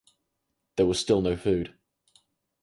There 0.77 0.87
was 0.87 0.99
still 0.99 1.21
no 1.21 1.37
food. 1.37 1.75